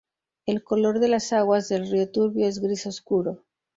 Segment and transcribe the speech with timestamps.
[0.47, 3.45] El color de las aguas del río Turbio es gris oscuro.